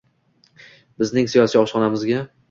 Bizning 1.03 1.29
siyosiy 1.33 1.59
oshxonamizga 1.61 2.23